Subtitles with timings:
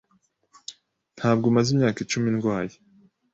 [1.17, 2.73] Ntabwo maze imyaka icumi ndwaye.